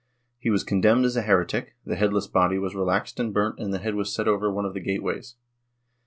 [0.39, 3.77] He was condemned as a heretic, the headless body was relaxed and burnt and the
[3.77, 5.35] head w^as set over one of the gateways.